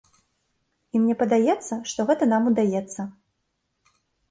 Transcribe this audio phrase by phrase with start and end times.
[0.93, 3.01] І мне падаецца, што гэта нам удаецца.